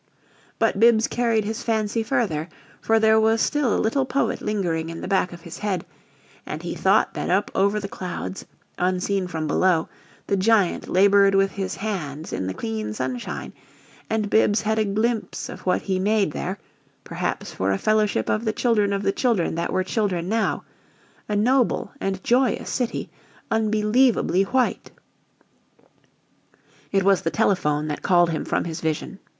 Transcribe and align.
But 0.57 0.79
Bibbs 0.79 1.05
carried 1.07 1.45
his 1.45 1.61
fancy 1.61 2.01
further 2.01 2.49
for 2.81 2.97
there 2.99 3.19
was 3.19 3.39
still 3.39 3.77
a 3.77 3.77
little 3.77 4.03
poet 4.03 4.41
lingering 4.41 4.89
in 4.89 4.99
the 4.99 5.07
back 5.07 5.31
of 5.31 5.41
his 5.41 5.59
head 5.59 5.85
and 6.43 6.63
he 6.63 6.73
thought 6.73 7.13
that 7.13 7.29
up 7.29 7.51
over 7.53 7.79
the 7.79 7.87
clouds, 7.87 8.43
unseen 8.79 9.27
from 9.27 9.45
below, 9.45 9.89
the 10.25 10.35
giant 10.35 10.87
labored 10.87 11.35
with 11.35 11.51
his 11.51 11.75
hands 11.75 12.33
in 12.33 12.47
the 12.47 12.53
clean 12.55 12.95
sunshine; 12.95 13.53
and 14.09 14.27
Bibbs 14.31 14.61
had 14.61 14.79
a 14.79 14.85
glimpse 14.85 15.49
of 15.49 15.67
what 15.67 15.83
he 15.83 15.99
made 15.99 16.31
there 16.31 16.57
perhaps 17.03 17.51
for 17.53 17.71
a 17.71 17.77
fellowship 17.77 18.27
of 18.27 18.43
the 18.43 18.53
children 18.53 18.93
of 18.93 19.03
the 19.03 19.11
children 19.11 19.53
that 19.53 19.71
were 19.71 19.83
children 19.83 20.27
now 20.27 20.63
a 21.29 21.35
noble 21.35 21.91
and 22.01 22.23
joyous 22.23 22.71
city, 22.71 23.11
unbelievably 23.51 24.41
white 24.45 24.89
It 26.91 27.03
was 27.03 27.21
the 27.21 27.29
telephone 27.29 27.87
that 27.89 28.01
called 28.01 28.31
him 28.31 28.45
from 28.45 28.63
his 28.63 28.81
vision. 28.81 29.19